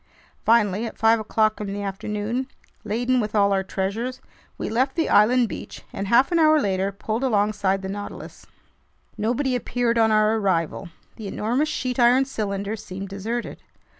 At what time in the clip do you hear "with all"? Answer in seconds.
3.19-3.53